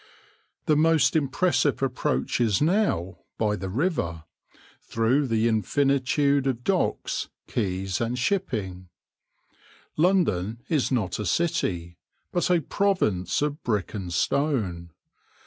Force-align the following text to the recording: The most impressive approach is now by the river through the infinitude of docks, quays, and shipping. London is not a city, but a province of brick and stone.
The 0.65 0.75
most 0.75 1.15
impressive 1.15 1.83
approach 1.83 2.41
is 2.41 2.59
now 2.59 3.19
by 3.37 3.55
the 3.55 3.69
river 3.69 4.23
through 4.81 5.27
the 5.27 5.47
infinitude 5.47 6.47
of 6.47 6.63
docks, 6.63 7.29
quays, 7.47 8.01
and 8.01 8.17
shipping. 8.17 8.89
London 9.97 10.63
is 10.69 10.91
not 10.91 11.19
a 11.19 11.25
city, 11.27 11.99
but 12.31 12.49
a 12.49 12.61
province 12.61 13.43
of 13.43 13.61
brick 13.61 13.93
and 13.93 14.11
stone. 14.11 14.89